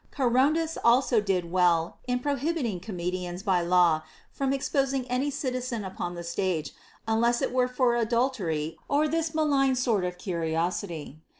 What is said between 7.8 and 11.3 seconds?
adultery or this malignant sort of curi osity.